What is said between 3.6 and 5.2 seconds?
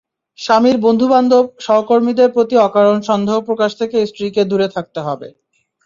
থেকে স্ত্রীকে দূরে থাকতে